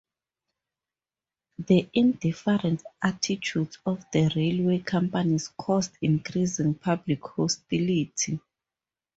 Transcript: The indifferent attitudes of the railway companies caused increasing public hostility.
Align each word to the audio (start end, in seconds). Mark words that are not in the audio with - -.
The 1.59 1.87
indifferent 1.93 2.81
attitudes 3.03 3.77
of 3.85 4.03
the 4.11 4.31
railway 4.35 4.79
companies 4.79 5.49
caused 5.49 5.91
increasing 6.01 6.73
public 6.73 7.23
hostility. 7.23 8.39